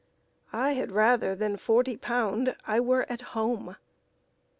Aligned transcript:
I 0.55 0.71
had 0.71 0.91
rather 0.91 1.35
than 1.35 1.57
forty 1.57 1.95
pound 1.95 2.55
I 2.65 2.79
were 2.79 3.05
at 3.07 3.21
home. 3.37 3.75